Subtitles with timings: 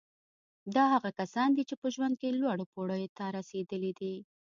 [0.75, 4.15] دا هغه کسان دي چې په ژوند کې لوړو پوړیو ته رسېدلي دي